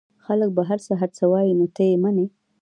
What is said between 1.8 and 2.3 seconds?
يې منې؟